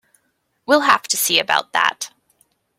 We'll 0.65 0.79
have 0.81 1.03
to 1.03 1.15
see 1.15 1.37
about 1.37 1.73
that. 1.73 2.09